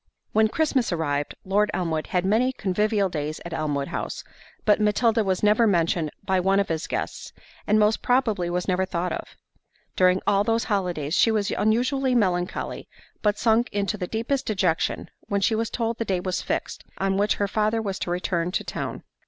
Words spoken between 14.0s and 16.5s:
deepest dejection when she was told the day was